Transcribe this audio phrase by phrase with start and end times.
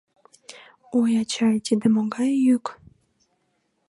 [0.99, 2.65] Ой, ачай, тиде могай йӱк?